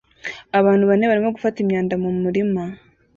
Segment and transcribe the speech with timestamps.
[0.59, 2.63] Abantu bane barimo gufata imyanda mu murima